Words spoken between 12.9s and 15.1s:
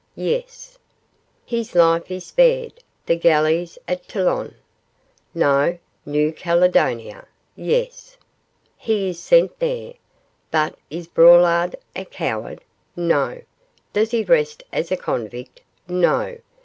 No. Does he rest as a